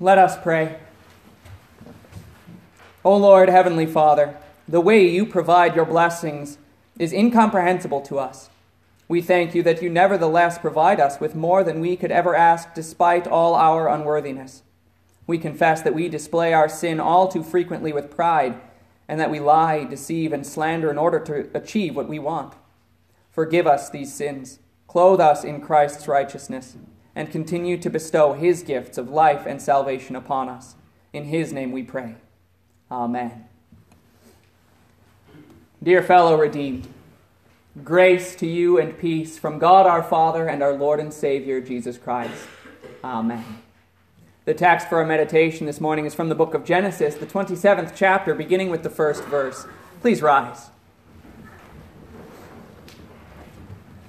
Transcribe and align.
Let 0.00 0.18
us 0.18 0.36
pray. 0.42 0.80
O 3.04 3.16
Lord, 3.16 3.48
Heavenly 3.48 3.86
Father, 3.86 4.36
the 4.66 4.80
way 4.80 5.06
you 5.08 5.24
provide 5.24 5.76
your 5.76 5.84
blessings 5.84 6.58
is 6.98 7.12
incomprehensible 7.12 8.00
to 8.02 8.18
us. 8.18 8.50
We 9.06 9.22
thank 9.22 9.54
you 9.54 9.62
that 9.62 9.82
you 9.82 9.90
nevertheless 9.90 10.58
provide 10.58 10.98
us 10.98 11.20
with 11.20 11.36
more 11.36 11.62
than 11.62 11.78
we 11.78 11.96
could 11.96 12.10
ever 12.10 12.34
ask 12.34 12.74
despite 12.74 13.28
all 13.28 13.54
our 13.54 13.88
unworthiness. 13.88 14.64
We 15.28 15.38
confess 15.38 15.80
that 15.82 15.94
we 15.94 16.08
display 16.08 16.52
our 16.52 16.68
sin 16.68 16.98
all 16.98 17.28
too 17.28 17.44
frequently 17.44 17.92
with 17.92 18.10
pride, 18.10 18.60
and 19.06 19.20
that 19.20 19.30
we 19.30 19.38
lie, 19.38 19.84
deceive, 19.84 20.32
and 20.32 20.44
slander 20.44 20.90
in 20.90 20.98
order 20.98 21.20
to 21.20 21.48
achieve 21.54 21.94
what 21.94 22.08
we 22.08 22.18
want. 22.18 22.54
Forgive 23.30 23.66
us 23.66 23.90
these 23.90 24.12
sins, 24.12 24.58
clothe 24.88 25.20
us 25.20 25.44
in 25.44 25.60
Christ's 25.60 26.08
righteousness, 26.08 26.76
and 27.14 27.30
continue 27.30 27.76
to 27.78 27.90
bestow 27.90 28.32
his 28.32 28.62
gifts 28.62 28.98
of 28.98 29.10
life 29.10 29.46
and 29.46 29.60
salvation 29.60 30.16
upon 30.16 30.48
us. 30.48 30.74
In 31.12 31.24
his 31.24 31.52
name 31.52 31.72
we 31.72 31.82
pray. 31.82 32.16
Amen. 32.90 33.46
Dear 35.82 36.02
fellow 36.02 36.36
redeemed, 36.36 36.88
grace 37.84 38.34
to 38.36 38.46
you 38.46 38.78
and 38.78 38.98
peace 38.98 39.38
from 39.38 39.58
God 39.58 39.86
our 39.86 40.02
Father 40.02 40.48
and 40.48 40.62
our 40.62 40.72
Lord 40.72 40.98
and 40.98 41.12
Savior, 41.12 41.60
Jesus 41.60 41.98
Christ. 41.98 42.46
Amen. 43.02 43.44
The 44.44 44.54
text 44.54 44.88
for 44.88 44.98
our 44.98 45.06
meditation 45.06 45.66
this 45.66 45.80
morning 45.80 46.06
is 46.06 46.14
from 46.14 46.28
the 46.28 46.34
book 46.34 46.54
of 46.54 46.64
Genesis, 46.64 47.14
the 47.14 47.26
27th 47.26 47.92
chapter, 47.94 48.34
beginning 48.34 48.70
with 48.70 48.82
the 48.82 48.90
first 48.90 49.24
verse. 49.24 49.66
Please 50.00 50.20
rise. 50.20 50.70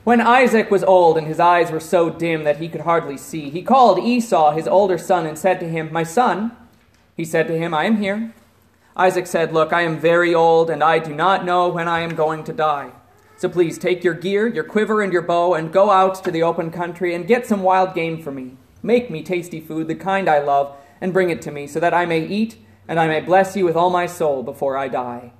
When 0.05 0.21
Isaac 0.21 0.69
was 0.69 0.83
old 0.83 1.17
and 1.17 1.25
his 1.25 1.39
eyes 1.39 1.71
were 1.71 1.79
so 1.79 2.11
dim 2.11 2.43
that 2.43 2.57
he 2.57 2.69
could 2.69 2.81
hardly 2.81 3.17
see, 3.17 3.49
he 3.49 3.63
called 3.63 3.97
Esau, 3.97 4.51
his 4.51 4.67
older 4.67 4.99
son, 4.99 5.25
and 5.25 5.35
said 5.35 5.59
to 5.59 5.67
him, 5.67 5.91
My 5.91 6.03
son. 6.03 6.51
He 7.17 7.25
said 7.25 7.47
to 7.47 7.57
him, 7.57 7.73
I 7.73 7.85
am 7.85 7.97
here. 7.97 8.31
Isaac 8.95 9.25
said, 9.25 9.51
Look, 9.51 9.73
I 9.73 9.81
am 9.81 9.99
very 9.99 10.31
old, 10.35 10.69
and 10.69 10.83
I 10.83 10.99
do 10.99 11.11
not 11.11 11.43
know 11.43 11.69
when 11.69 11.87
I 11.87 12.01
am 12.01 12.13
going 12.13 12.43
to 12.43 12.53
die. 12.53 12.91
So 13.37 13.49
please 13.49 13.79
take 13.79 14.03
your 14.03 14.13
gear, 14.13 14.45
your 14.45 14.63
quiver, 14.63 15.01
and 15.01 15.11
your 15.11 15.23
bow, 15.23 15.55
and 15.55 15.73
go 15.73 15.89
out 15.89 16.23
to 16.23 16.29
the 16.29 16.43
open 16.43 16.69
country 16.69 17.15
and 17.15 17.25
get 17.25 17.47
some 17.47 17.63
wild 17.63 17.95
game 17.95 18.21
for 18.21 18.31
me. 18.31 18.57
Make 18.83 19.09
me 19.09 19.23
tasty 19.23 19.59
food, 19.59 19.87
the 19.87 19.95
kind 19.95 20.29
I 20.29 20.37
love, 20.37 20.77
and 21.01 21.13
bring 21.13 21.31
it 21.31 21.41
to 21.41 21.51
me, 21.51 21.65
so 21.65 21.79
that 21.79 21.95
I 21.95 22.05
may 22.05 22.23
eat, 22.23 22.57
and 22.87 22.99
I 22.99 23.07
may 23.07 23.21
bless 23.21 23.55
you 23.55 23.65
with 23.65 23.75
all 23.75 23.89
my 23.89 24.05
soul 24.05 24.43
before 24.43 24.77
I 24.77 24.87
die. 24.87 25.31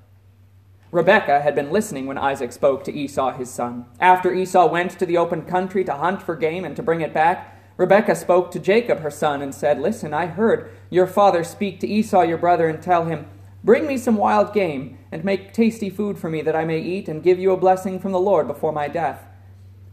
Rebekah 0.96 1.42
had 1.42 1.56
been 1.56 1.72
listening 1.72 2.06
when 2.06 2.18
Isaac 2.18 2.54
spoke 2.54 2.86
to 2.86 2.94
Esau 2.94 3.34
his 3.34 3.50
son. 3.50 3.84
After 4.00 4.34
Esau 4.34 4.72
went 4.72 4.92
to 4.92 5.06
the 5.06 5.18
open 5.18 5.42
country 5.42 5.84
to 5.84 5.94
hunt 5.94 6.22
for 6.22 6.38
game 6.38 6.64
and 6.64 6.74
to 6.78 6.82
bring 6.82 7.02
it 7.02 7.14
back, 7.14 7.54
Rebekah 7.76 8.16
spoke 8.16 8.50
to 8.52 8.62
Jacob 8.62 9.02
her 9.02 9.12
son 9.12 9.42
and 9.42 9.54
said, 9.54 9.78
Listen, 9.78 10.14
I 10.14 10.28
heard 10.28 10.72
your 10.90 11.06
father 11.06 11.44
speak 11.44 11.82
to 11.82 11.88
Esau 11.88 12.22
your 12.22 12.38
brother 12.38 12.70
and 12.70 12.82
tell 12.82 13.08
him, 13.08 13.26
Bring 13.62 13.86
me 13.88 13.98
some 13.98 14.16
wild 14.16 14.54
game, 14.54 14.98
and 15.12 15.26
make 15.26 15.52
tasty 15.52 15.90
food 15.90 16.18
for 16.18 16.30
me, 16.30 16.42
that 16.44 16.56
I 16.56 16.64
may 16.64 16.80
eat, 16.80 17.10
and 17.10 17.22
give 17.22 17.40
you 17.40 17.52
a 17.52 17.58
blessing 17.58 18.00
from 18.00 18.14
the 18.14 18.18
Lord 18.18 18.48
before 18.48 18.72
my 18.72 18.88
death. 18.88 19.28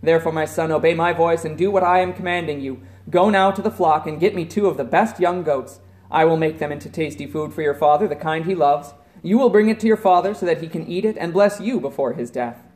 Therefore, 0.04 0.30
my 0.30 0.44
son, 0.44 0.70
obey 0.70 0.94
my 0.94 1.12
voice, 1.12 1.44
and 1.44 1.58
do 1.58 1.72
what 1.72 1.82
I 1.82 1.98
am 1.98 2.12
commanding 2.12 2.60
you. 2.60 2.80
Go 3.10 3.28
now 3.28 3.50
to 3.50 3.60
the 3.60 3.72
flock, 3.72 4.06
and 4.06 4.20
get 4.20 4.36
me 4.36 4.44
two 4.44 4.68
of 4.68 4.76
the 4.76 4.84
best 4.84 5.18
young 5.18 5.42
goats. 5.42 5.80
I 6.12 6.26
will 6.26 6.36
make 6.36 6.60
them 6.60 6.70
into 6.70 6.88
tasty 6.88 7.26
food 7.26 7.52
for 7.52 7.62
your 7.62 7.74
father, 7.74 8.06
the 8.06 8.14
kind 8.14 8.44
he 8.44 8.54
loves. 8.54 8.94
You 9.22 9.38
will 9.38 9.50
bring 9.50 9.68
it 9.68 9.78
to 9.80 9.86
your 9.86 9.96
father, 9.96 10.34
so 10.34 10.46
that 10.46 10.60
he 10.60 10.68
can 10.68 10.86
eat 10.86 11.04
it, 11.04 11.16
and 11.16 11.32
bless 11.32 11.60
you 11.60 11.80
before 11.80 12.14
his 12.14 12.30
death. 12.30 12.66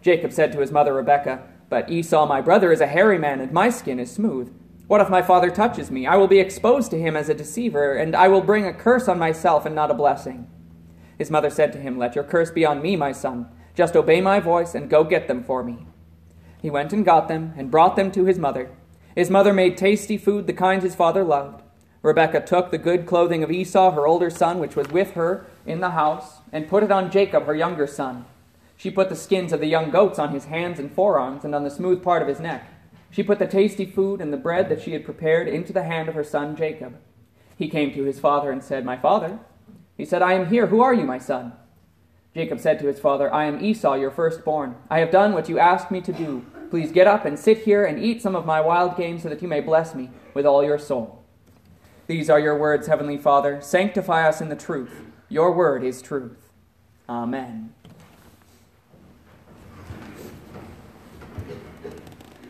Jacob 0.00 0.32
said 0.32 0.52
to 0.52 0.60
his 0.60 0.70
mother 0.70 0.94
Rebekah, 0.94 1.42
But 1.68 1.90
Esau 1.90 2.26
my 2.26 2.40
brother 2.40 2.72
is 2.72 2.80
a 2.80 2.86
hairy 2.86 3.18
man, 3.18 3.40
and 3.40 3.52
my 3.52 3.70
skin 3.70 3.98
is 3.98 4.10
smooth. 4.10 4.52
What 4.86 5.00
if 5.00 5.08
my 5.08 5.22
father 5.22 5.50
touches 5.50 5.90
me? 5.90 6.06
I 6.06 6.16
will 6.16 6.28
be 6.28 6.38
exposed 6.38 6.90
to 6.90 6.98
him 6.98 7.16
as 7.16 7.28
a 7.28 7.34
deceiver, 7.34 7.94
and 7.94 8.14
I 8.14 8.28
will 8.28 8.42
bring 8.42 8.66
a 8.66 8.74
curse 8.74 9.08
on 9.08 9.18
myself 9.18 9.64
and 9.64 9.74
not 9.74 9.90
a 9.90 9.94
blessing. 9.94 10.48
His 11.18 11.30
mother 11.30 11.50
said 11.50 11.72
to 11.72 11.78
him, 11.78 11.98
Let 11.98 12.14
your 12.14 12.24
curse 12.24 12.50
be 12.50 12.64
on 12.64 12.82
me, 12.82 12.96
my 12.96 13.12
son. 13.12 13.48
Just 13.74 13.96
obey 13.96 14.20
my 14.20 14.38
voice 14.38 14.74
and 14.74 14.90
go 14.90 15.02
get 15.02 15.28
them 15.28 15.42
for 15.42 15.64
me. 15.64 15.86
He 16.60 16.70
went 16.70 16.92
and 16.92 17.04
got 17.04 17.28
them 17.28 17.54
and 17.56 17.70
brought 17.70 17.96
them 17.96 18.10
to 18.12 18.24
his 18.24 18.38
mother. 18.38 18.70
His 19.16 19.30
mother 19.30 19.52
made 19.52 19.76
tasty 19.76 20.16
food, 20.18 20.46
the 20.46 20.52
kind 20.52 20.82
his 20.82 20.94
father 20.94 21.24
loved. 21.24 21.61
Rebekah 22.02 22.44
took 22.44 22.70
the 22.70 22.78
good 22.78 23.06
clothing 23.06 23.44
of 23.44 23.50
Esau, 23.50 23.92
her 23.92 24.06
older 24.06 24.28
son, 24.28 24.58
which 24.58 24.74
was 24.74 24.88
with 24.88 25.12
her 25.12 25.46
in 25.64 25.80
the 25.80 25.90
house, 25.90 26.40
and 26.52 26.68
put 26.68 26.82
it 26.82 26.90
on 26.90 27.12
Jacob, 27.12 27.46
her 27.46 27.54
younger 27.54 27.86
son. 27.86 28.24
She 28.76 28.90
put 28.90 29.08
the 29.08 29.16
skins 29.16 29.52
of 29.52 29.60
the 29.60 29.66
young 29.66 29.90
goats 29.90 30.18
on 30.18 30.34
his 30.34 30.46
hands 30.46 30.80
and 30.80 30.92
forearms 30.92 31.44
and 31.44 31.54
on 31.54 31.62
the 31.62 31.70
smooth 31.70 32.02
part 32.02 32.20
of 32.20 32.26
his 32.26 32.40
neck. 32.40 32.68
She 33.12 33.22
put 33.22 33.38
the 33.38 33.46
tasty 33.46 33.86
food 33.86 34.20
and 34.20 34.32
the 34.32 34.36
bread 34.36 34.68
that 34.68 34.82
she 34.82 34.92
had 34.92 35.04
prepared 35.04 35.46
into 35.46 35.72
the 35.72 35.84
hand 35.84 36.08
of 36.08 36.16
her 36.16 36.24
son 36.24 36.56
Jacob. 36.56 36.98
He 37.56 37.68
came 37.68 37.92
to 37.94 38.02
his 38.02 38.18
father 38.18 38.50
and 38.50 38.64
said, 38.64 38.84
My 38.84 38.96
father. 38.96 39.38
He 39.96 40.04
said, 40.04 40.22
I 40.22 40.32
am 40.32 40.48
here. 40.48 40.66
Who 40.66 40.80
are 40.80 40.94
you, 40.94 41.04
my 41.04 41.18
son? 41.18 41.52
Jacob 42.34 42.58
said 42.58 42.80
to 42.80 42.86
his 42.86 42.98
father, 42.98 43.32
I 43.32 43.44
am 43.44 43.62
Esau, 43.64 43.94
your 43.94 44.10
firstborn. 44.10 44.74
I 44.90 44.98
have 44.98 45.10
done 45.12 45.34
what 45.34 45.48
you 45.48 45.58
asked 45.58 45.90
me 45.92 46.00
to 46.00 46.12
do. 46.12 46.44
Please 46.70 46.90
get 46.90 47.06
up 47.06 47.24
and 47.24 47.38
sit 47.38 47.58
here 47.58 47.84
and 47.84 48.02
eat 48.02 48.22
some 48.22 48.34
of 48.34 48.46
my 48.46 48.60
wild 48.60 48.96
game 48.96 49.20
so 49.20 49.28
that 49.28 49.42
you 49.42 49.48
may 49.48 49.60
bless 49.60 49.94
me 49.94 50.10
with 50.34 50.46
all 50.46 50.64
your 50.64 50.78
soul. 50.78 51.21
These 52.06 52.28
are 52.28 52.40
your 52.40 52.58
words, 52.58 52.86
Heavenly 52.86 53.18
Father. 53.18 53.60
Sanctify 53.60 54.28
us 54.28 54.40
in 54.40 54.48
the 54.48 54.56
truth. 54.56 54.90
Your 55.28 55.52
word 55.52 55.84
is 55.84 56.02
truth. 56.02 56.50
Amen. 57.08 57.72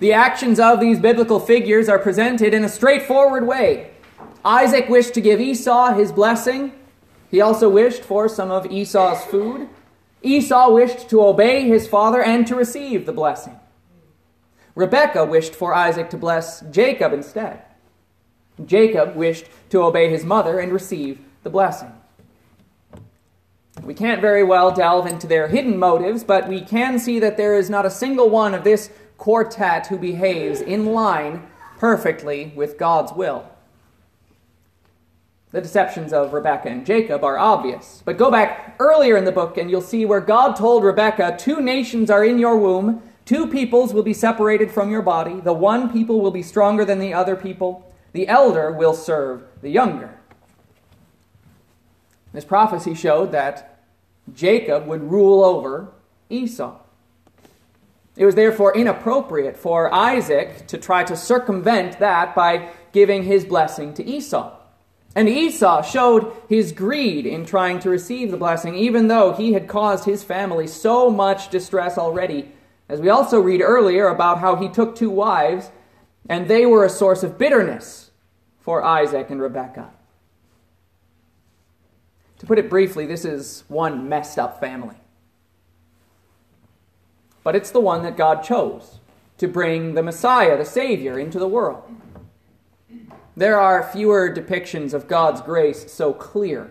The 0.01 0.13
actions 0.13 0.59
of 0.59 0.81
these 0.81 0.99
biblical 0.99 1.39
figures 1.39 1.89
are 1.89 1.99
presented 1.99 2.55
in 2.55 2.65
a 2.65 2.69
straightforward 2.69 3.47
way. 3.47 3.93
Isaac 4.45 4.89
wished 4.89 5.15
to 5.15 5.21
give 5.21 5.41
Esau 5.41 5.93
his 5.93 6.11
blessing. 6.11 6.73
He 7.31 7.41
also 7.41 7.69
wished 7.69 8.03
for 8.03 8.29
some 8.29 8.51
of 8.51 8.67
Esau's 8.67 9.25
food. 9.25 9.69
Esau 10.23 10.73
wished 10.73 11.09
to 11.11 11.23
obey 11.23 11.69
his 11.69 11.87
father 11.87 12.23
and 12.23 12.47
to 12.49 12.57
receive 12.57 13.07
the 13.07 13.13
blessing. 13.13 13.59
Rebekah 14.75 15.25
wished 15.25 15.55
for 15.55 15.75
Isaac 15.75 16.11
to 16.11 16.17
bless 16.17 16.63
Jacob 16.63 17.13
instead. 17.13 17.63
Jacob 18.67 19.17
wished 19.17 19.47
to 19.71 19.83
obey 19.83 20.11
his 20.11 20.25
mother 20.25 20.59
and 20.59 20.73
receive 20.73 21.21
the 21.43 21.51
blessing. 21.51 21.93
We 23.83 23.95
can't 23.95 24.21
very 24.21 24.45
well 24.45 24.71
delve 24.71 25.07
into 25.07 25.27
their 25.27 25.49
hidden 25.49 25.79
motives, 25.79 26.23
but 26.23 26.49
we 26.49 26.61
can 26.61 26.99
see 26.99 27.19
that 27.19 27.37
there 27.37 27.57
is 27.57 27.71
not 27.71 27.87
a 27.87 27.91
single 27.91 28.31
one 28.31 28.55
of 28.55 28.65
this 28.65 28.91
quartet 29.19 29.87
who 29.87 29.99
behaves 29.99 30.61
in 30.61 30.87
line 30.87 31.47
perfectly 31.79 32.53
with 32.55 32.79
God's 32.79 33.13
will. 33.13 33.49
The 35.51 35.61
deceptions 35.61 36.13
of 36.13 36.33
Rebekah 36.33 36.69
and 36.69 36.87
Jacob 36.87 37.25
are 37.25 37.39
obvious. 37.39 38.03
But 38.05 38.17
go 38.17 38.31
back 38.31 38.77
earlier 38.79 39.17
in 39.17 39.25
the 39.25 39.33
book 39.33 39.59
and 39.59 39.71
you'll 39.71 39.81
see 39.81 40.07
where 40.07 40.21
God 40.21 40.55
told 40.55 40.83
Rebekah, 40.83 41.37
Two 41.39 41.61
nations 41.61 42.11
are 42.11 42.25
in 42.25 42.39
your 42.39 42.57
womb, 42.57 43.03
two 43.25 43.47
peoples 43.47 43.93
will 43.93 44.03
be 44.03 44.15
separated 44.15 44.71
from 44.71 44.91
your 44.91 45.03
body, 45.03 45.41
the 45.41 45.53
one 45.53 45.93
people 45.93 46.21
will 46.21 46.31
be 46.31 46.43
stronger 46.43 46.85
than 46.85 46.99
the 46.99 47.13
other 47.13 47.37
people, 47.37 47.92
the 48.13 48.29
elder 48.29 48.71
will 48.71 48.95
serve 48.95 49.43
the 49.61 49.71
younger. 49.71 50.19
This 52.33 52.45
prophecy 52.45 52.95
showed 52.95 53.33
that 53.33 53.81
Jacob 54.35 54.87
would 54.87 55.11
rule 55.11 55.45
over 55.45 55.93
Esau. 56.31 56.79
It 58.17 58.27
was 58.27 58.35
therefore 58.35 58.77
inappropriate 58.77 59.57
for 59.57 59.93
Isaac 59.93 60.67
to 60.69 60.79
try 60.79 61.05
to 61.05 61.17
circumvent 61.17 61.99
that 61.99 62.35
by 62.35 62.69
giving 62.93 63.23
his 63.25 63.45
blessing 63.45 63.95
to 63.95 64.05
Esau. 64.05 64.57
And 65.15 65.29
Esau 65.29 65.83
showed 65.83 66.33
his 66.49 66.73
greed 66.73 67.27
in 67.27 67.45
trying 67.45 67.81
to 67.81 67.91
receive 67.91 68.31
the 68.31 68.37
blessing, 68.37 68.75
even 68.77 69.09
though 69.09 69.33
he 69.33 69.53
had 69.53 69.69
caused 69.69 70.05
his 70.05 70.23
family 70.23 70.67
so 70.67 71.11
much 71.11 71.51
distress 71.51 71.99
already. 71.99 72.53
As 72.89 73.01
we 73.01 73.11
also 73.11 73.39
read 73.39 73.61
earlier 73.61 74.09
about 74.09 74.39
how 74.39 74.57
he 74.57 74.69
took 74.69 74.95
two 74.95 75.11
wives, 75.11 75.71
and 76.29 76.49
they 76.49 76.67
were 76.67 76.85
a 76.85 76.91
source 76.91 77.23
of 77.23 77.39
bitterness 77.39 78.11
for 78.61 78.85
Isaac 78.85 79.31
and 79.31 79.41
Rebekah. 79.41 79.91
To 82.39 82.47
put 82.47 82.59
it 82.59 82.71
briefly, 82.71 83.07
this 83.07 83.25
is 83.25 83.65
one 83.69 84.09
messed 84.09 84.39
up 84.39 84.61
family 84.61 84.97
but 87.45 87.57
it's 87.57 87.71
the 87.71 87.81
one 87.81 88.03
that 88.03 88.17
God 88.17 88.43
chose 88.43 88.99
to 89.39 89.49
bring 89.49 89.95
the 89.95 90.03
Messiah, 90.03 90.57
the 90.57 90.65
Savior, 90.65 91.19
into 91.19 91.39
the 91.39 91.49
world. 91.49 91.83
There 93.37 93.59
are 93.59 93.83
fewer 93.83 94.33
depictions 94.33 94.93
of 94.93 95.09
God's 95.09 95.41
grace 95.41 95.91
so 95.91 96.13
clear. 96.13 96.71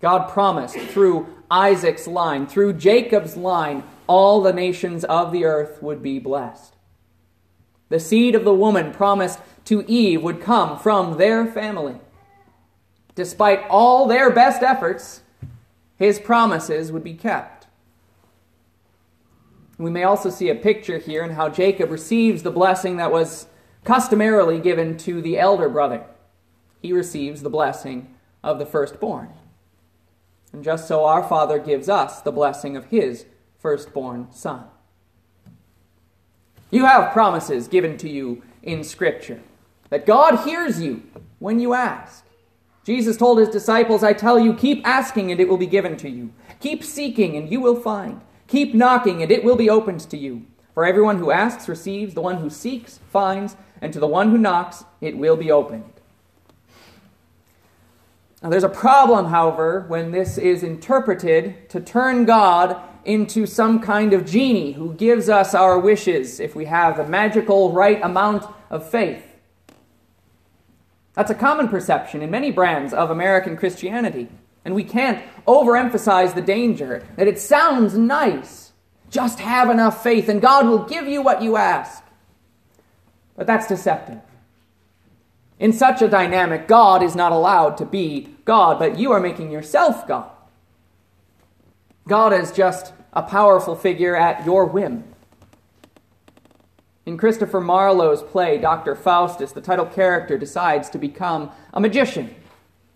God 0.00 0.28
promised 0.28 0.78
through 0.78 1.26
Isaac's 1.50 2.06
line, 2.06 2.46
through 2.46 2.74
Jacob's 2.74 3.36
line, 3.36 3.82
all 4.06 4.40
the 4.40 4.52
nations 4.52 5.04
of 5.04 5.32
the 5.32 5.44
earth 5.44 5.82
would 5.82 6.02
be 6.02 6.18
blessed. 6.18 6.74
The 7.88 8.00
seed 8.00 8.34
of 8.34 8.44
the 8.44 8.54
woman 8.54 8.92
promised 8.92 9.40
to 9.66 9.88
Eve 9.90 10.22
would 10.22 10.40
come 10.40 10.78
from 10.78 11.18
their 11.18 11.46
family. 11.46 11.96
Despite 13.14 13.66
all 13.68 14.06
their 14.06 14.30
best 14.30 14.62
efforts, 14.62 15.22
his 15.96 16.18
promises 16.18 16.92
would 16.92 17.02
be 17.02 17.14
kept. 17.14 17.66
We 19.78 19.90
may 19.90 20.04
also 20.04 20.30
see 20.30 20.50
a 20.50 20.54
picture 20.54 20.98
here 20.98 21.22
in 21.22 21.30
how 21.30 21.48
Jacob 21.48 21.90
receives 21.90 22.42
the 22.42 22.50
blessing 22.50 22.96
that 22.96 23.12
was 23.12 23.46
customarily 23.84 24.58
given 24.60 24.96
to 24.98 25.22
the 25.22 25.38
elder 25.38 25.68
brother. 25.68 26.04
he 26.80 26.92
receives 26.92 27.42
the 27.42 27.50
blessing 27.50 28.14
of 28.42 28.58
the 28.58 28.66
firstborn. 28.66 29.30
And 30.52 30.62
just 30.62 30.86
so 30.86 31.04
our 31.04 31.26
Father 31.26 31.58
gives 31.58 31.88
us 31.88 32.20
the 32.20 32.32
blessing 32.32 32.76
of 32.76 32.86
his 32.86 33.26
firstborn 33.58 34.28
Son. 34.30 34.64
You 36.70 36.84
have 36.84 37.12
promises 37.12 37.68
given 37.68 37.96
to 37.98 38.08
you 38.08 38.42
in 38.62 38.84
Scripture 38.84 39.40
that 39.90 40.06
God 40.06 40.44
hears 40.44 40.80
you 40.80 41.02
when 41.38 41.60
you 41.60 41.74
ask. 41.74 42.24
Jesus 42.84 43.16
told 43.16 43.38
his 43.38 43.48
disciples, 43.48 44.02
I 44.02 44.12
tell 44.12 44.38
you, 44.38 44.54
keep 44.54 44.86
asking 44.86 45.30
and 45.30 45.40
it 45.40 45.48
will 45.48 45.58
be 45.58 45.66
given 45.66 45.96
to 45.98 46.08
you. 46.08 46.32
Keep 46.60 46.84
seeking 46.84 47.36
and 47.36 47.50
you 47.50 47.60
will 47.60 47.80
find. 47.80 48.20
Keep 48.46 48.74
knocking 48.74 49.22
and 49.22 49.30
it 49.30 49.44
will 49.44 49.56
be 49.56 49.70
opened 49.70 50.00
to 50.00 50.16
you. 50.16 50.46
For 50.74 50.84
everyone 50.84 51.18
who 51.18 51.30
asks 51.30 51.68
receives, 51.68 52.14
the 52.14 52.20
one 52.20 52.38
who 52.38 52.48
seeks 52.48 53.00
finds, 53.10 53.56
and 53.80 53.92
to 53.92 54.00
the 54.00 54.06
one 54.06 54.30
who 54.30 54.38
knocks 54.38 54.84
it 55.00 55.18
will 55.18 55.36
be 55.36 55.50
opened. 55.50 55.92
Now, 58.42 58.50
there's 58.50 58.64
a 58.64 58.68
problem, 58.68 59.26
however, 59.26 59.84
when 59.88 60.12
this 60.12 60.38
is 60.38 60.62
interpreted 60.62 61.68
to 61.70 61.80
turn 61.80 62.24
God 62.24 62.80
into 63.08 63.46
some 63.46 63.80
kind 63.80 64.12
of 64.12 64.26
genie 64.26 64.72
who 64.72 64.92
gives 64.92 65.30
us 65.30 65.54
our 65.54 65.78
wishes 65.78 66.40
if 66.40 66.54
we 66.54 66.66
have 66.66 66.98
the 66.98 67.06
magical 67.06 67.72
right 67.72 68.00
amount 68.02 68.44
of 68.68 68.88
faith. 68.88 69.24
That's 71.14 71.30
a 71.30 71.34
common 71.34 71.68
perception 71.68 72.20
in 72.20 72.30
many 72.30 72.52
brands 72.52 72.92
of 72.92 73.10
American 73.10 73.56
Christianity. 73.56 74.28
And 74.62 74.74
we 74.74 74.84
can't 74.84 75.24
overemphasize 75.46 76.34
the 76.34 76.42
danger 76.42 77.06
that 77.16 77.26
it 77.26 77.40
sounds 77.40 77.96
nice 77.96 78.72
just 79.10 79.38
have 79.38 79.70
enough 79.70 80.02
faith 80.02 80.28
and 80.28 80.42
God 80.42 80.66
will 80.66 80.84
give 80.84 81.08
you 81.08 81.22
what 81.22 81.42
you 81.42 81.56
ask. 81.56 82.04
But 83.36 83.46
that's 83.46 83.66
deceptive. 83.66 84.20
In 85.58 85.72
such 85.72 86.02
a 86.02 86.08
dynamic, 86.08 86.68
God 86.68 87.02
is 87.02 87.16
not 87.16 87.32
allowed 87.32 87.78
to 87.78 87.86
be 87.86 88.28
God, 88.44 88.78
but 88.78 88.98
you 88.98 89.12
are 89.12 89.20
making 89.20 89.50
yourself 89.50 90.06
God. 90.06 90.30
God 92.06 92.32
is 92.32 92.52
just 92.52 92.92
a 93.12 93.22
powerful 93.22 93.74
figure 93.74 94.16
at 94.16 94.44
your 94.44 94.64
whim. 94.64 95.04
In 97.06 97.16
Christopher 97.16 97.60
Marlowe's 97.60 98.22
play, 98.22 98.58
Dr. 98.58 98.94
Faustus, 98.94 99.52
the 99.52 99.62
title 99.62 99.86
character 99.86 100.36
decides 100.36 100.90
to 100.90 100.98
become 100.98 101.50
a 101.72 101.80
magician. 101.80 102.34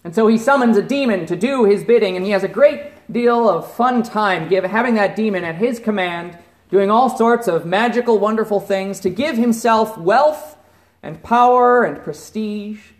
And 0.04 0.14
so 0.14 0.26
he 0.26 0.36
summons 0.36 0.76
a 0.76 0.82
demon 0.82 1.26
to 1.26 1.36
do 1.36 1.64
his 1.64 1.84
bidding, 1.84 2.16
and 2.16 2.24
he 2.24 2.32
has 2.32 2.42
a 2.42 2.48
great 2.48 2.92
deal 3.10 3.48
of 3.48 3.72
fun 3.72 4.02
time 4.02 4.48
give, 4.48 4.64
having 4.64 4.94
that 4.96 5.16
demon 5.16 5.44
at 5.44 5.56
his 5.56 5.78
command, 5.78 6.36
doing 6.70 6.90
all 6.90 7.16
sorts 7.16 7.48
of 7.48 7.64
magical, 7.64 8.18
wonderful 8.18 8.60
things 8.60 9.00
to 9.00 9.10
give 9.10 9.36
himself 9.36 9.96
wealth 9.96 10.58
and 11.02 11.22
power 11.22 11.84
and 11.84 12.02
prestige. 12.02 12.90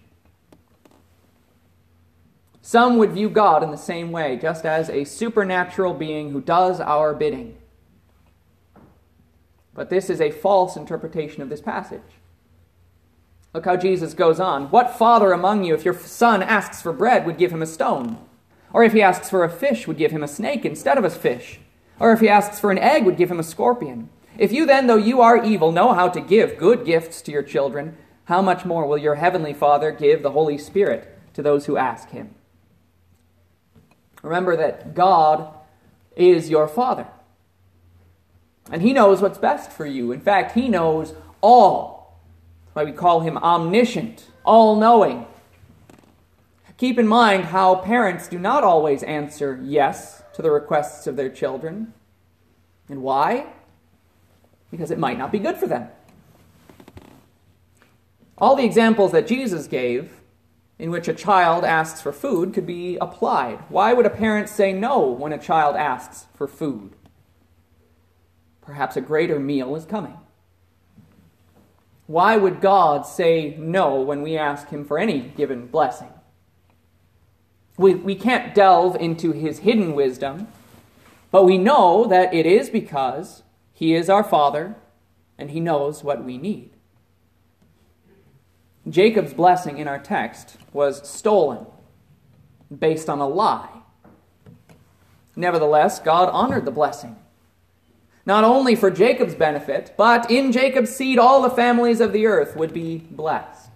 Some 2.64 2.96
would 2.98 3.10
view 3.10 3.28
God 3.28 3.64
in 3.64 3.72
the 3.72 3.76
same 3.76 4.12
way, 4.12 4.36
just 4.36 4.64
as 4.64 4.88
a 4.88 5.04
supernatural 5.04 5.94
being 5.94 6.30
who 6.30 6.40
does 6.40 6.80
our 6.80 7.12
bidding. 7.12 7.56
But 9.74 9.90
this 9.90 10.08
is 10.08 10.20
a 10.20 10.30
false 10.30 10.76
interpretation 10.76 11.42
of 11.42 11.48
this 11.48 11.60
passage. 11.60 12.00
Look 13.52 13.64
how 13.64 13.76
Jesus 13.76 14.14
goes 14.14 14.38
on. 14.38 14.70
What 14.70 14.96
father 14.96 15.32
among 15.32 15.64
you, 15.64 15.74
if 15.74 15.84
your 15.84 15.98
son 15.98 16.40
asks 16.40 16.80
for 16.80 16.92
bread, 16.92 17.26
would 17.26 17.36
give 17.36 17.52
him 17.52 17.62
a 17.62 17.66
stone? 17.66 18.16
Or 18.72 18.84
if 18.84 18.92
he 18.92 19.02
asks 19.02 19.28
for 19.28 19.42
a 19.42 19.50
fish, 19.50 19.86
would 19.88 19.98
give 19.98 20.12
him 20.12 20.22
a 20.22 20.28
snake 20.28 20.64
instead 20.64 20.96
of 20.96 21.04
a 21.04 21.10
fish? 21.10 21.58
Or 21.98 22.12
if 22.12 22.20
he 22.20 22.28
asks 22.28 22.60
for 22.60 22.70
an 22.70 22.78
egg, 22.78 23.04
would 23.04 23.16
give 23.16 23.30
him 23.30 23.40
a 23.40 23.44
scorpion? 23.44 24.08
If 24.38 24.52
you 24.52 24.66
then, 24.66 24.86
though 24.86 24.96
you 24.96 25.20
are 25.20 25.44
evil, 25.44 25.72
know 25.72 25.92
how 25.92 26.08
to 26.08 26.20
give 26.20 26.56
good 26.56 26.86
gifts 26.86 27.20
to 27.22 27.32
your 27.32 27.42
children, 27.42 27.96
how 28.24 28.40
much 28.40 28.64
more 28.64 28.86
will 28.86 28.98
your 28.98 29.16
heavenly 29.16 29.52
Father 29.52 29.90
give 29.90 30.22
the 30.22 30.30
Holy 30.30 30.56
Spirit 30.56 31.18
to 31.34 31.42
those 31.42 31.66
who 31.66 31.76
ask 31.76 32.10
him? 32.10 32.34
Remember 34.22 34.56
that 34.56 34.94
God 34.94 35.52
is 36.16 36.48
your 36.48 36.68
Father. 36.68 37.06
And 38.70 38.82
he 38.82 38.92
knows 38.92 39.20
what's 39.20 39.38
best 39.38 39.72
for 39.72 39.84
you. 39.84 40.12
In 40.12 40.20
fact, 40.20 40.52
he 40.52 40.68
knows 40.68 41.14
all 41.40 42.20
That's 42.64 42.76
why 42.76 42.84
we 42.84 42.92
call 42.92 43.20
him 43.20 43.36
omniscient, 43.36 44.28
all 44.44 44.76
knowing. 44.76 45.26
Keep 46.78 46.98
in 46.98 47.06
mind 47.06 47.44
how 47.46 47.76
parents 47.76 48.28
do 48.28 48.38
not 48.38 48.64
always 48.64 49.02
answer 49.02 49.60
yes 49.62 50.22
to 50.34 50.42
the 50.42 50.50
requests 50.50 51.06
of 51.06 51.16
their 51.16 51.28
children. 51.28 51.92
And 52.88 53.02
why? 53.02 53.46
Because 54.70 54.90
it 54.90 54.98
might 54.98 55.18
not 55.18 55.32
be 55.32 55.38
good 55.38 55.56
for 55.56 55.66
them. 55.66 55.88
All 58.38 58.56
the 58.56 58.64
examples 58.64 59.12
that 59.12 59.26
Jesus 59.26 59.66
gave 59.66 60.21
in 60.82 60.90
which 60.90 61.06
a 61.06 61.14
child 61.14 61.64
asks 61.64 62.00
for 62.00 62.12
food 62.12 62.52
could 62.52 62.66
be 62.66 62.98
applied. 63.00 63.56
Why 63.68 63.92
would 63.92 64.04
a 64.04 64.10
parent 64.10 64.48
say 64.48 64.72
no 64.72 65.06
when 65.06 65.32
a 65.32 65.38
child 65.38 65.76
asks 65.76 66.26
for 66.34 66.48
food? 66.48 66.96
Perhaps 68.60 68.96
a 68.96 69.00
greater 69.00 69.38
meal 69.38 69.76
is 69.76 69.84
coming. 69.84 70.18
Why 72.08 72.36
would 72.36 72.60
God 72.60 73.06
say 73.06 73.54
no 73.60 74.00
when 74.00 74.22
we 74.22 74.36
ask 74.36 74.70
Him 74.70 74.84
for 74.84 74.98
any 74.98 75.20
given 75.20 75.68
blessing? 75.68 76.10
We, 77.76 77.94
we 77.94 78.16
can't 78.16 78.52
delve 78.52 78.96
into 78.96 79.30
His 79.30 79.60
hidden 79.60 79.94
wisdom, 79.94 80.48
but 81.30 81.44
we 81.44 81.58
know 81.58 82.06
that 82.06 82.34
it 82.34 82.44
is 82.44 82.68
because 82.68 83.44
He 83.72 83.94
is 83.94 84.10
our 84.10 84.24
Father 84.24 84.74
and 85.38 85.52
He 85.52 85.60
knows 85.60 86.02
what 86.02 86.24
we 86.24 86.38
need. 86.38 86.71
Jacob's 88.88 89.32
blessing 89.32 89.78
in 89.78 89.88
our 89.88 89.98
text 89.98 90.56
was 90.72 91.08
stolen 91.08 91.66
based 92.76 93.08
on 93.08 93.20
a 93.20 93.28
lie. 93.28 93.82
Nevertheless, 95.36 95.98
God 96.00 96.28
honored 96.30 96.64
the 96.64 96.70
blessing 96.70 97.16
not 98.24 98.44
only 98.44 98.74
for 98.74 98.90
Jacob's 98.90 99.34
benefit, 99.34 99.94
but 99.96 100.30
in 100.30 100.52
Jacob's 100.52 100.94
seed 100.94 101.18
all 101.18 101.42
the 101.42 101.50
families 101.50 102.00
of 102.00 102.12
the 102.12 102.26
earth 102.26 102.56
would 102.56 102.72
be 102.72 102.98
blessed. 102.98 103.70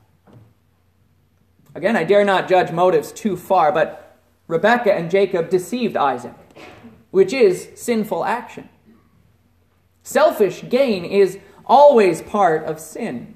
Again, 1.75 1.97
I 1.97 2.05
dare 2.05 2.25
not 2.25 2.49
judge 2.49 2.71
motives 2.71 3.13
too 3.13 3.37
far, 3.37 3.73
but 3.73 4.17
Rebekah 4.47 4.95
and 4.95 5.11
Jacob 5.11 5.51
deceived 5.51 5.97
Isaac, 5.97 6.35
which 7.11 7.33
is 7.33 7.69
sinful 7.75 8.25
action. 8.25 8.69
Selfish 10.03 10.69
gain 10.69 11.05
is 11.05 11.39
always 11.67 12.23
part 12.23 12.65
of 12.65 12.79
sin. 12.79 13.36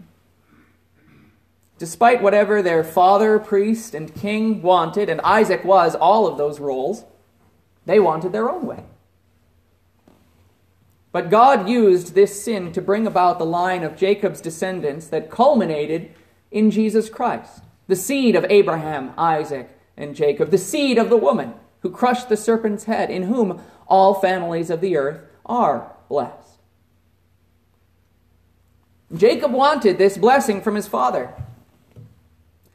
Despite 1.80 2.20
whatever 2.20 2.60
their 2.60 2.84
father, 2.84 3.38
priest, 3.38 3.94
and 3.94 4.14
king 4.14 4.60
wanted, 4.60 5.08
and 5.08 5.18
Isaac 5.22 5.64
was 5.64 5.94
all 5.94 6.26
of 6.26 6.36
those 6.36 6.60
roles, 6.60 7.06
they 7.86 7.98
wanted 7.98 8.32
their 8.32 8.50
own 8.50 8.66
way. 8.66 8.84
But 11.10 11.30
God 11.30 11.70
used 11.70 12.14
this 12.14 12.44
sin 12.44 12.70
to 12.72 12.82
bring 12.82 13.06
about 13.06 13.38
the 13.38 13.46
line 13.46 13.82
of 13.82 13.96
Jacob's 13.96 14.42
descendants 14.42 15.06
that 15.06 15.30
culminated 15.30 16.10
in 16.50 16.70
Jesus 16.70 17.08
Christ, 17.08 17.62
the 17.88 17.96
seed 17.96 18.36
of 18.36 18.44
Abraham, 18.50 19.14
Isaac, 19.16 19.70
and 19.96 20.14
Jacob, 20.14 20.50
the 20.50 20.58
seed 20.58 20.98
of 20.98 21.08
the 21.08 21.16
woman 21.16 21.54
who 21.80 21.88
crushed 21.88 22.28
the 22.28 22.36
serpent's 22.36 22.84
head, 22.84 23.08
in 23.10 23.22
whom 23.22 23.58
all 23.86 24.12
families 24.12 24.68
of 24.68 24.82
the 24.82 24.98
earth 24.98 25.22
are 25.46 25.90
blessed. 26.10 26.58
Jacob 29.16 29.52
wanted 29.52 29.96
this 29.96 30.18
blessing 30.18 30.60
from 30.60 30.74
his 30.74 30.86
father. 30.86 31.34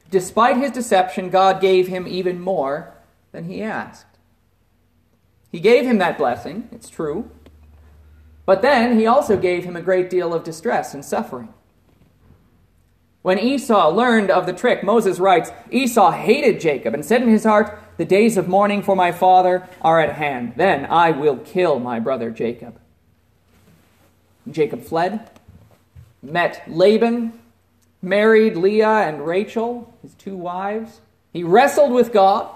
Despite 0.10 0.58
his 0.58 0.72
deception, 0.72 1.30
God 1.30 1.60
gave 1.60 1.88
him 1.88 2.08
even 2.08 2.40
more 2.40 2.94
than 3.32 3.46
he 3.46 3.62
asked. 3.62 4.06
He 5.52 5.60
gave 5.60 5.86
him 5.86 5.98
that 6.00 6.18
blessing, 6.18 6.70
it's 6.72 6.90
true, 6.90 7.32
but 8.46 8.62
then 8.62 9.00
he 9.00 9.08
also 9.08 9.38
gave 9.38 9.64
him 9.64 9.76
a 9.76 9.82
great 9.82 10.10
deal 10.10 10.34
of 10.34 10.44
distress 10.44 10.94
and 10.94 11.04
suffering. 11.04 11.54
When 13.22 13.40
Esau 13.40 13.90
learned 13.90 14.30
of 14.30 14.46
the 14.46 14.54
trick, 14.54 14.84
Moses 14.84 15.18
writes 15.18 15.50
Esau 15.72 16.12
hated 16.12 16.60
Jacob 16.60 16.94
and 16.94 17.04
said 17.04 17.24
in 17.24 17.30
his 17.30 17.44
heart, 17.44 17.80
The 17.98 18.06
days 18.06 18.38
of 18.38 18.48
mourning 18.48 18.84
for 18.84 18.96
my 18.96 19.12
father 19.12 19.68
are 19.82 20.00
at 20.00 20.14
hand. 20.14 20.54
Then 20.58 20.86
I 20.86 21.10
will 21.10 21.38
kill 21.38 21.80
my 21.80 22.00
brother 22.00 22.30
Jacob. 22.30 22.80
Jacob 24.52 24.84
fled, 24.84 25.32
met 26.22 26.62
Laban, 26.68 27.34
married 28.02 28.56
Leah 28.58 29.08
and 29.08 29.26
Rachel, 29.26 29.94
his 30.02 30.14
two 30.16 30.38
wives. 30.38 31.02
He 31.34 31.44
wrestled 31.44 31.92
with 31.92 32.14
God. 32.14 32.50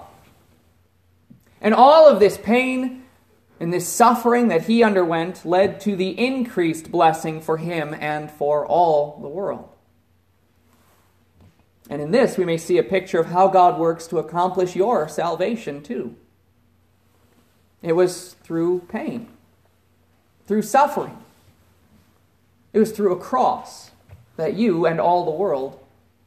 And 1.60 1.74
all 1.74 2.08
of 2.08 2.20
this 2.20 2.38
pain 2.38 3.04
and 3.58 3.72
this 3.72 3.86
suffering 3.86 4.48
that 4.48 4.62
he 4.62 4.82
underwent 4.82 5.44
led 5.44 5.80
to 5.80 5.94
the 5.94 6.18
increased 6.18 6.90
blessing 6.90 7.42
for 7.42 7.58
him 7.58 7.94
and 7.98 8.30
for 8.30 8.66
all 8.66 9.18
the 9.20 9.28
world. 9.28 9.68
And 11.90 12.00
in 12.00 12.12
this, 12.12 12.38
we 12.38 12.44
may 12.44 12.56
see 12.56 12.78
a 12.78 12.84
picture 12.84 13.18
of 13.18 13.26
how 13.26 13.48
God 13.48 13.78
works 13.78 14.06
to 14.06 14.18
accomplish 14.18 14.76
your 14.76 15.08
salvation, 15.08 15.82
too. 15.82 16.14
It 17.82 17.94
was 17.94 18.34
through 18.44 18.80
pain, 18.88 19.28
through 20.46 20.62
suffering. 20.62 21.18
It 22.72 22.78
was 22.78 22.92
through 22.92 23.12
a 23.12 23.18
cross 23.18 23.90
that 24.40 24.54
you 24.54 24.86
and 24.86 25.00
all 25.00 25.24
the 25.24 25.30
world 25.30 25.78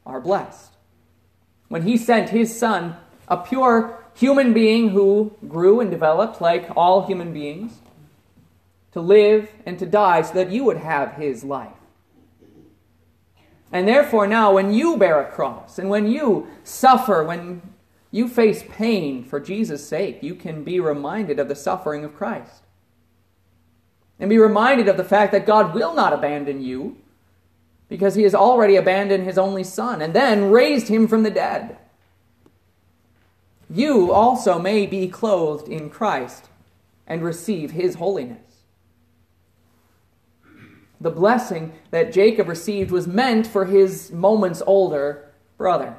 are 0.06 0.22
blessed. 0.22 0.72
when 1.70 1.82
he 1.82 1.98
sent 1.98 2.30
his 2.30 2.56
son, 2.56 2.96
a 3.28 3.36
pure 3.36 4.04
human 4.14 4.54
being 4.54 4.90
who 4.90 5.34
grew 5.48 5.80
and 5.80 5.90
developed 5.90 6.40
like 6.40 6.70
all 6.76 7.08
human 7.08 7.34
beings, 7.34 7.80
to 8.92 9.02
live 9.02 9.50
and 9.66 9.80
to 9.80 9.86
die 9.88 10.22
so 10.22 10.34
that 10.36 10.52
you 10.52 10.64
would 10.64 10.78
have 10.78 11.14
his 11.14 11.44
life. 11.44 11.74
And 13.72 13.88
therefore, 13.88 14.28
now, 14.28 14.54
when 14.54 14.72
you 14.72 14.98
bear 14.98 15.20
a 15.20 15.32
cross 15.32 15.80
and 15.80 15.90
when 15.90 16.06
you 16.06 16.48
suffer, 16.64 17.24
when 17.24 17.64
you 18.12 18.28
face 18.28 18.64
pain 18.70 19.24
for 19.24 19.40
Jesus' 19.40 19.88
sake, 19.88 20.22
you 20.22 20.36
can 20.36 20.64
be 20.64 20.80
reminded 20.80 21.40
of 21.40 21.48
the 21.48 21.56
suffering 21.56 22.06
of 22.06 22.16
Christ. 22.16 22.62
And 24.20 24.30
be 24.30 24.38
reminded 24.38 24.88
of 24.88 24.98
the 24.98 25.04
fact 25.04 25.32
that 25.32 25.48
God 25.48 25.74
will 25.74 25.96
not 25.96 26.14
abandon 26.14 26.62
you 26.62 26.98
because 27.94 28.16
he 28.16 28.24
has 28.24 28.34
already 28.34 28.76
abandoned 28.76 29.24
his 29.24 29.38
only 29.38 29.64
Son 29.64 30.02
and 30.02 30.16
then 30.16 30.50
raised 30.50 30.88
him 30.88 31.08
from 31.08 31.22
the 31.22 31.30
dead. 31.30 31.78
You 33.70 34.12
also 34.12 34.58
may 34.58 34.88
be 34.88 35.08
clothed 35.08 35.70
in 35.70 35.92
Christ 35.92 36.50
and 37.06 37.22
receive 37.22 37.70
his 37.70 37.94
holiness. 37.94 38.64
The 41.00 41.12
blessing 41.12 41.74
that 41.92 42.12
Jacob 42.12 42.48
received 42.48 42.90
was 42.90 43.06
meant 43.06 43.46
for 43.46 43.66
his 43.66 44.12
moments 44.12 44.64
older 44.66 45.32
brother. 45.60 45.96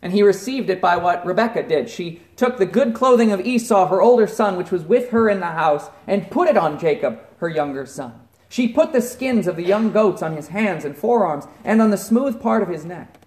And 0.00 0.12
he 0.12 0.22
received 0.22 0.70
it 0.70 0.80
by 0.80 0.96
what 0.96 1.26
Rebekah 1.26 1.66
did. 1.66 1.90
She 1.90 2.22
took 2.36 2.58
the 2.58 2.66
good 2.66 2.94
clothing 2.94 3.32
of 3.32 3.40
Esau, 3.40 3.88
her 3.88 4.00
older 4.00 4.28
son, 4.28 4.56
which 4.56 4.70
was 4.70 4.84
with 4.84 5.10
her 5.10 5.28
in 5.28 5.40
the 5.40 5.46
house, 5.46 5.90
and 6.06 6.30
put 6.30 6.46
it 6.46 6.56
on 6.56 6.78
Jacob, 6.78 7.20
her 7.38 7.48
younger 7.48 7.84
son. 7.84 8.25
She 8.48 8.68
put 8.68 8.92
the 8.92 9.02
skins 9.02 9.46
of 9.46 9.56
the 9.56 9.64
young 9.64 9.90
goats 9.92 10.22
on 10.22 10.36
his 10.36 10.48
hands 10.48 10.84
and 10.84 10.96
forearms 10.96 11.46
and 11.64 11.82
on 11.82 11.90
the 11.90 11.96
smooth 11.96 12.40
part 12.40 12.62
of 12.62 12.68
his 12.68 12.84
neck. 12.84 13.18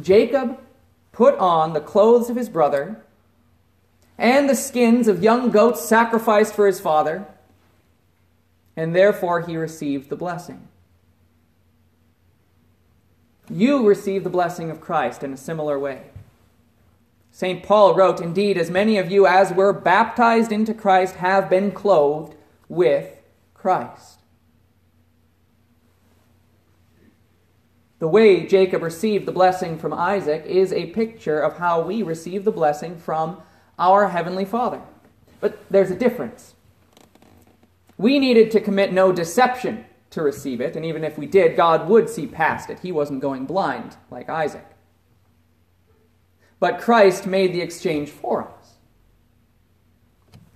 Jacob 0.00 0.58
put 1.12 1.36
on 1.38 1.72
the 1.72 1.80
clothes 1.80 2.30
of 2.30 2.36
his 2.36 2.48
brother 2.48 3.02
and 4.16 4.48
the 4.48 4.54
skins 4.54 5.08
of 5.08 5.22
young 5.22 5.50
goats 5.50 5.80
sacrificed 5.80 6.54
for 6.54 6.66
his 6.66 6.78
father, 6.78 7.26
and 8.76 8.94
therefore 8.94 9.40
he 9.40 9.56
received 9.56 10.10
the 10.10 10.16
blessing. 10.16 10.68
You 13.48 13.86
receive 13.86 14.22
the 14.22 14.30
blessing 14.30 14.70
of 14.70 14.80
Christ 14.80 15.24
in 15.24 15.32
a 15.32 15.38
similar 15.38 15.78
way. 15.78 16.02
St. 17.32 17.62
Paul 17.62 17.94
wrote, 17.94 18.20
Indeed, 18.20 18.58
as 18.58 18.70
many 18.70 18.98
of 18.98 19.10
you 19.10 19.26
as 19.26 19.52
were 19.52 19.72
baptized 19.72 20.52
into 20.52 20.74
Christ 20.74 21.16
have 21.16 21.48
been 21.48 21.72
clothed 21.72 22.34
with 22.70 23.20
Christ. 23.52 24.20
The 27.98 28.08
way 28.08 28.46
Jacob 28.46 28.82
received 28.82 29.26
the 29.26 29.32
blessing 29.32 29.76
from 29.76 29.92
Isaac 29.92 30.46
is 30.46 30.72
a 30.72 30.86
picture 30.86 31.38
of 31.38 31.58
how 31.58 31.82
we 31.82 32.02
receive 32.02 32.44
the 32.44 32.52
blessing 32.52 32.96
from 32.96 33.42
our 33.78 34.08
Heavenly 34.08 34.46
Father. 34.46 34.80
But 35.40 35.58
there's 35.68 35.90
a 35.90 35.96
difference. 35.96 36.54
We 37.98 38.18
needed 38.18 38.50
to 38.52 38.60
commit 38.60 38.94
no 38.94 39.12
deception 39.12 39.84
to 40.10 40.22
receive 40.22 40.60
it, 40.62 40.76
and 40.76 40.86
even 40.86 41.04
if 41.04 41.18
we 41.18 41.26
did, 41.26 41.56
God 41.56 41.88
would 41.88 42.08
see 42.08 42.26
past 42.26 42.70
it. 42.70 42.80
He 42.80 42.92
wasn't 42.92 43.20
going 43.20 43.44
blind 43.44 43.96
like 44.10 44.30
Isaac. 44.30 44.64
But 46.58 46.80
Christ 46.80 47.26
made 47.26 47.52
the 47.52 47.60
exchange 47.60 48.10
for 48.10 48.48
us. 48.48 48.76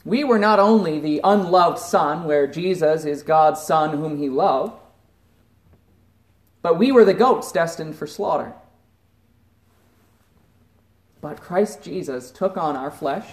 We 0.05 0.23
were 0.23 0.39
not 0.39 0.59
only 0.59 1.01
the 1.01 1.21
unloved 1.25 1.79
son, 1.79 2.25
where 2.25 2.47
Jesus 2.47 3.05
is 3.05 3.23
God's 3.23 3.63
son 3.63 3.97
whom 3.97 4.19
he 4.19 4.29
loved, 4.29 4.75
but 6.61 6.79
we 6.79 6.93
were 6.93 7.05
the 7.05 7.15
goats 7.15 7.53
destined 7.53 7.97
for 7.97 8.07
slaughter. 8.07 8.53
But 11.21 11.41
Christ 11.41 11.83
Jesus 11.83 12.31
took 12.31 12.57
on 12.57 12.77
our 12.77 12.91
flesh, 12.91 13.27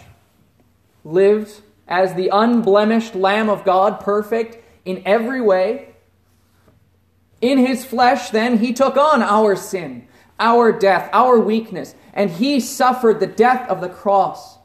lived 1.03 1.61
as 1.87 2.13
the 2.13 2.29
unblemished 2.31 3.15
Lamb 3.15 3.49
of 3.49 3.65
God, 3.65 3.99
perfect 3.99 4.63
in 4.85 5.03
every 5.05 5.41
way, 5.41 5.91
in 7.41 7.57
his 7.57 7.83
flesh, 7.83 8.29
then, 8.29 8.59
he 8.59 8.71
took 8.71 8.95
on 8.95 9.23
our 9.23 9.55
sin, 9.55 10.07
our 10.39 10.71
death, 10.71 11.09
our 11.11 11.39
weakness, 11.39 11.95
and 12.13 12.29
he 12.29 12.59
suffered 12.59 13.19
the 13.19 13.27
death 13.27 13.67
of 13.67 13.81
the 13.81 13.89
cross 13.89 14.59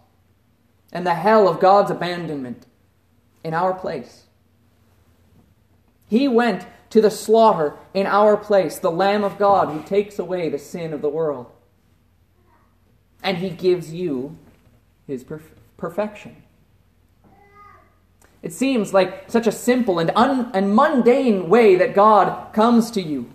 and 0.96 1.06
the 1.06 1.14
hell 1.14 1.46
of 1.46 1.60
God's 1.60 1.90
abandonment 1.90 2.64
in 3.44 3.52
our 3.52 3.74
place. 3.74 4.22
He 6.08 6.26
went 6.26 6.66
to 6.88 7.02
the 7.02 7.10
slaughter 7.10 7.74
in 7.92 8.06
our 8.06 8.34
place, 8.34 8.78
the 8.78 8.90
Lamb 8.90 9.22
of 9.22 9.36
God 9.36 9.68
who 9.68 9.82
takes 9.82 10.18
away 10.18 10.48
the 10.48 10.58
sin 10.58 10.94
of 10.94 11.02
the 11.02 11.10
world. 11.10 11.52
And 13.22 13.36
he 13.36 13.50
gives 13.50 13.92
you 13.92 14.38
his 15.06 15.22
perf- 15.22 15.52
perfection. 15.76 16.42
It 18.40 18.54
seems 18.54 18.94
like 18.94 19.30
such 19.30 19.46
a 19.46 19.52
simple 19.52 19.98
and, 19.98 20.10
un- 20.16 20.50
and 20.54 20.74
mundane 20.74 21.50
way 21.50 21.76
that 21.76 21.94
God 21.94 22.54
comes 22.54 22.90
to 22.92 23.02
you. 23.02 23.30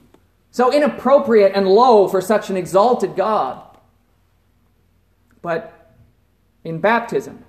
So 0.49 0.73
inappropriate 0.73 1.51
and 1.53 1.67
low 1.67 2.07
for 2.07 2.21
such 2.21 2.49
an 2.49 2.57
exalted 2.57 3.15
God. 3.15 3.61
But 5.43 5.93
in 6.63 6.79
baptism, 6.79 7.45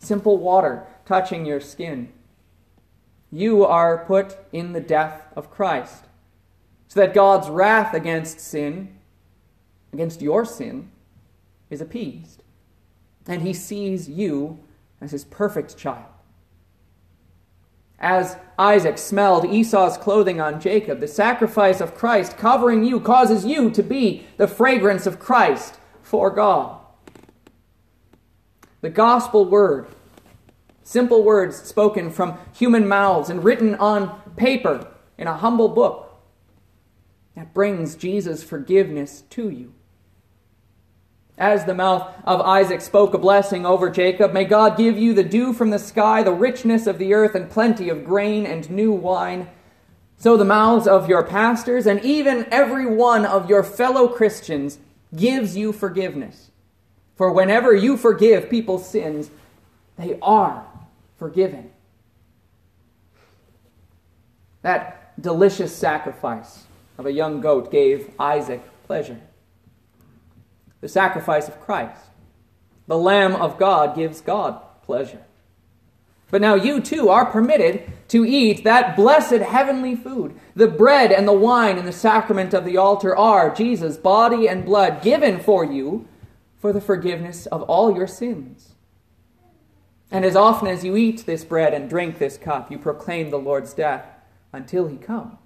simple 0.00 0.38
water 0.38 0.86
touching 1.04 1.46
your 1.46 1.60
skin, 1.60 2.12
you 3.30 3.64
are 3.64 4.04
put 4.06 4.36
in 4.52 4.72
the 4.72 4.80
death 4.80 5.22
of 5.36 5.50
Christ, 5.50 6.06
so 6.88 6.98
that 6.98 7.14
God's 7.14 7.48
wrath 7.48 7.94
against 7.94 8.40
sin, 8.40 8.96
against 9.92 10.20
your 10.20 10.44
sin, 10.44 10.90
is 11.68 11.80
appeased. 11.80 12.42
And 13.28 13.42
he 13.42 13.54
sees 13.54 14.08
you 14.08 14.58
as 15.00 15.12
his 15.12 15.24
perfect 15.24 15.76
child. 15.76 16.06
As 18.00 18.36
Isaac 18.58 18.96
smelled 18.98 19.44
Esau's 19.44 19.98
clothing 19.98 20.40
on 20.40 20.60
Jacob, 20.60 21.00
the 21.00 21.06
sacrifice 21.06 21.80
of 21.80 21.94
Christ 21.94 22.38
covering 22.38 22.82
you 22.82 22.98
causes 22.98 23.44
you 23.44 23.70
to 23.70 23.82
be 23.82 24.26
the 24.38 24.48
fragrance 24.48 25.06
of 25.06 25.20
Christ 25.20 25.78
for 26.02 26.30
God. 26.30 26.79
The 28.80 28.90
gospel 28.90 29.44
word, 29.44 29.88
simple 30.82 31.22
words 31.22 31.56
spoken 31.56 32.10
from 32.10 32.38
human 32.54 32.88
mouths 32.88 33.28
and 33.28 33.44
written 33.44 33.74
on 33.76 34.20
paper 34.36 34.86
in 35.18 35.26
a 35.26 35.36
humble 35.36 35.68
book, 35.68 36.06
that 37.36 37.54
brings 37.54 37.94
Jesus' 37.94 38.42
forgiveness 38.42 39.22
to 39.30 39.50
you. 39.50 39.72
As 41.38 41.64
the 41.64 41.74
mouth 41.74 42.14
of 42.24 42.42
Isaac 42.42 42.82
spoke 42.82 43.14
a 43.14 43.18
blessing 43.18 43.64
over 43.64 43.88
Jacob, 43.88 44.34
may 44.34 44.44
God 44.44 44.76
give 44.76 44.98
you 44.98 45.14
the 45.14 45.24
dew 45.24 45.54
from 45.54 45.70
the 45.70 45.78
sky, 45.78 46.22
the 46.22 46.32
richness 46.32 46.86
of 46.86 46.98
the 46.98 47.14
earth, 47.14 47.34
and 47.34 47.50
plenty 47.50 47.88
of 47.88 48.04
grain 48.04 48.44
and 48.44 48.68
new 48.70 48.92
wine. 48.92 49.48
So 50.18 50.36
the 50.36 50.44
mouths 50.44 50.86
of 50.86 51.08
your 51.08 51.22
pastors 51.22 51.86
and 51.86 52.04
even 52.04 52.46
every 52.50 52.84
one 52.84 53.24
of 53.24 53.48
your 53.48 53.62
fellow 53.62 54.06
Christians 54.06 54.78
gives 55.16 55.56
you 55.56 55.72
forgiveness. 55.72 56.49
For 57.20 57.30
whenever 57.30 57.74
you 57.74 57.98
forgive 57.98 58.48
people's 58.48 58.88
sins, 58.88 59.30
they 59.98 60.18
are 60.22 60.64
forgiven. 61.18 61.70
That 64.62 65.20
delicious 65.20 65.76
sacrifice 65.76 66.64
of 66.96 67.04
a 67.04 67.12
young 67.12 67.42
goat 67.42 67.70
gave 67.70 68.10
Isaac 68.18 68.62
pleasure 68.86 69.20
the 70.80 70.88
sacrifice 70.88 71.46
of 71.46 71.60
Christ. 71.60 72.00
The 72.86 72.96
Lamb 72.96 73.36
of 73.36 73.58
God 73.58 73.94
gives 73.94 74.22
God 74.22 74.58
pleasure. 74.80 75.20
But 76.30 76.40
now 76.40 76.54
you 76.54 76.80
too 76.80 77.10
are 77.10 77.26
permitted 77.26 77.82
to 78.08 78.24
eat 78.24 78.64
that 78.64 78.96
blessed 78.96 79.42
heavenly 79.42 79.94
food. 79.94 80.40
The 80.54 80.68
bread 80.68 81.12
and 81.12 81.28
the 81.28 81.34
wine 81.34 81.76
and 81.76 81.86
the 81.86 81.92
sacrament 81.92 82.54
of 82.54 82.64
the 82.64 82.78
altar 82.78 83.14
are 83.14 83.54
Jesus' 83.54 83.98
body 83.98 84.48
and 84.48 84.64
blood 84.64 85.02
given 85.02 85.38
for 85.38 85.66
you 85.66 86.08
for 86.60 86.72
the 86.72 86.80
forgiveness 86.80 87.46
of 87.46 87.62
all 87.62 87.94
your 87.96 88.06
sins. 88.06 88.74
And 90.10 90.24
as 90.24 90.36
often 90.36 90.68
as 90.68 90.84
you 90.84 90.96
eat 90.96 91.24
this 91.24 91.44
bread 91.44 91.72
and 91.72 91.88
drink 91.88 92.18
this 92.18 92.36
cup, 92.36 92.70
you 92.70 92.78
proclaim 92.78 93.30
the 93.30 93.38
Lord's 93.38 93.72
death 93.72 94.04
until 94.52 94.88
he 94.88 94.96
comes. 94.96 95.36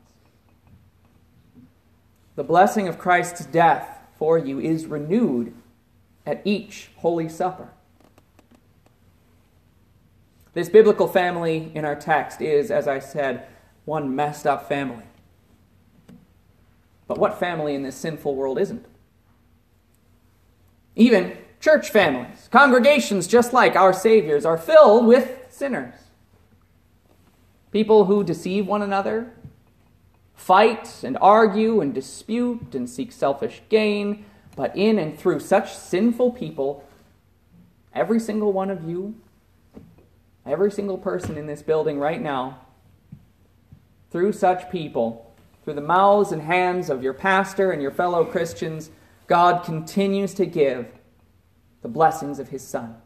The 2.36 2.44
blessing 2.44 2.88
of 2.88 2.98
Christ's 2.98 3.46
death 3.46 4.00
for 4.18 4.36
you 4.38 4.58
is 4.58 4.86
renewed 4.86 5.54
at 6.26 6.42
each 6.44 6.90
Holy 6.96 7.28
Supper. 7.28 7.68
This 10.54 10.68
biblical 10.68 11.06
family 11.06 11.70
in 11.74 11.84
our 11.84 11.96
text 11.96 12.40
is, 12.40 12.70
as 12.70 12.88
I 12.88 12.98
said, 12.98 13.46
one 13.84 14.16
messed 14.16 14.46
up 14.46 14.68
family. 14.68 15.04
But 17.06 17.18
what 17.18 17.38
family 17.38 17.74
in 17.74 17.82
this 17.82 17.96
sinful 17.96 18.34
world 18.34 18.58
isn't? 18.58 18.86
Even 20.96 21.36
church 21.60 21.90
families, 21.90 22.48
congregations 22.50 23.26
just 23.26 23.52
like 23.52 23.74
our 23.76 23.92
Savior's, 23.92 24.44
are 24.44 24.58
filled 24.58 25.06
with 25.06 25.46
sinners. 25.50 25.94
People 27.72 28.04
who 28.04 28.22
deceive 28.22 28.66
one 28.66 28.82
another, 28.82 29.32
fight 30.34 31.02
and 31.02 31.16
argue 31.20 31.80
and 31.80 31.94
dispute 31.94 32.74
and 32.74 32.88
seek 32.88 33.10
selfish 33.10 33.62
gain, 33.68 34.24
but 34.56 34.76
in 34.76 34.98
and 34.98 35.18
through 35.18 35.40
such 35.40 35.74
sinful 35.74 36.32
people, 36.32 36.86
every 37.92 38.20
single 38.20 38.52
one 38.52 38.70
of 38.70 38.88
you, 38.88 39.14
every 40.46 40.70
single 40.70 40.98
person 40.98 41.36
in 41.36 41.46
this 41.46 41.62
building 41.62 41.98
right 41.98 42.20
now, 42.20 42.60
through 44.10 44.32
such 44.32 44.70
people, 44.70 45.34
through 45.64 45.74
the 45.74 45.80
mouths 45.80 46.30
and 46.30 46.42
hands 46.42 46.90
of 46.90 47.02
your 47.02 47.14
pastor 47.14 47.72
and 47.72 47.82
your 47.82 47.90
fellow 47.90 48.24
Christians, 48.24 48.90
God 49.26 49.64
continues 49.64 50.34
to 50.34 50.46
give 50.46 50.86
the 51.82 51.88
blessings 51.88 52.38
of 52.38 52.48
his 52.48 52.66
Son. 52.66 52.96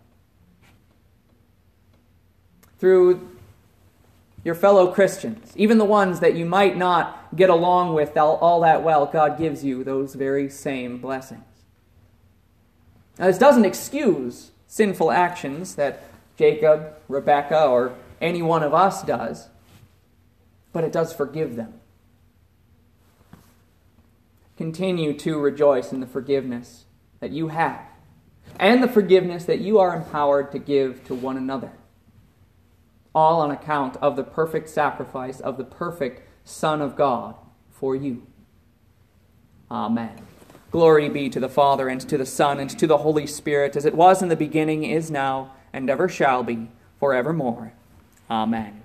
Through 2.79 3.29
your 4.45 4.55
fellow 4.55 4.93
Christians, 4.93 5.53
even 5.57 5.79
the 5.79 5.85
ones 5.85 6.21
that 6.21 6.35
you 6.35 6.45
might 6.45 6.77
not 6.77 7.35
get 7.35 7.51
along 7.51 7.95
with 7.95 8.17
all, 8.17 8.37
all 8.37 8.61
that 8.61 8.83
well, 8.83 9.07
God 9.07 9.37
gives 9.37 9.65
you 9.65 9.83
those 9.85 10.15
very 10.15 10.49
same 10.49 10.99
blessings. 10.99 11.43
Now, 13.19 13.27
this 13.27 13.39
doesn't 13.39 13.65
excuse 13.65 14.53
sinful 14.69 15.11
actions 15.11 15.75
that 15.75 16.05
Jacob, 16.37 16.95
Rebekah, 17.09 17.67
or 17.67 17.95
any 18.21 18.43
one 18.43 18.63
of 18.63 18.73
us 18.73 19.03
does, 19.03 19.49
but 20.73 20.85
it 20.85 20.93
does 20.93 21.13
forgive 21.13 21.57
them. 21.57 21.75
Continue 24.59 25.17
to 25.19 25.39
rejoice 25.39 25.93
in 25.93 26.01
the 26.01 26.07
forgiveness 26.07 26.85
that 27.21 27.31
you 27.31 27.49
have 27.49 27.81
and 28.59 28.83
the 28.83 28.89
forgiveness 28.89 29.45
that 29.45 29.61
you 29.61 29.79
are 29.79 29.95
empowered 29.95 30.51
to 30.51 30.59
give 30.59 31.05
to 31.05 31.15
one 31.15 31.37
another 31.37 31.73
all 33.15 33.41
on 33.41 33.53
account 33.53 33.97
of 33.99 34.17
the 34.17 34.25
perfect 34.25 34.69
sacrifice 34.69 35.39
of 35.39 35.59
the 35.59 35.65
perfect 35.65 36.29
Son 36.45 36.83
of 36.83 36.97
God 36.97 37.37
for 37.71 37.95
you. 37.95 38.27
Amen. 39.71 40.19
Glory 40.73 41.09
be 41.09 41.31
to 41.31 41.39
the 41.39 41.49
Father, 41.49 41.89
and 41.89 42.01
to 42.01 42.19
the 42.19 42.27
Son, 42.27 42.59
and 42.59 42.69
to 42.71 42.87
the 42.87 42.99
Holy 42.99 43.29
Spirit, 43.29 43.77
as 43.77 43.85
it 43.85 43.95
was 43.95 44.23
in 44.23 44.29
the 44.29 44.37
beginning, 44.37 44.83
is 44.83 45.11
now, 45.11 45.53
and 45.73 45.89
ever 45.89 46.09
shall 46.09 46.43
be, 46.43 46.69
forevermore. 46.99 47.73
Amen. 48.29 48.83